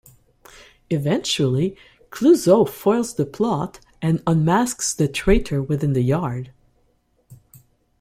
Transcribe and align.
Eventually, 0.89 1.77
Clouseau 2.09 2.65
foils 2.67 3.13
the 3.13 3.23
plot 3.23 3.79
and 4.01 4.23
unmasks 4.25 4.95
the 4.95 5.07
traitor 5.07 5.61
within 5.61 5.93
the 5.93 6.01
Yard. 6.01 6.51